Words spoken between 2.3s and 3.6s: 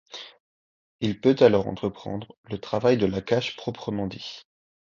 le travail de laquage